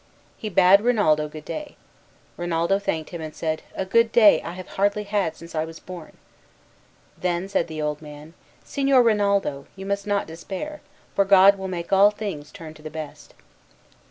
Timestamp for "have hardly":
4.53-5.03